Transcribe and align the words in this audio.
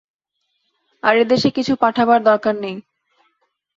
আর 1.03 1.15
এদেশে 1.17 1.49
কিছু 1.57 1.73
পাঠাবার 1.81 2.19
দরকার 2.23 2.55
নাই। 2.55 2.75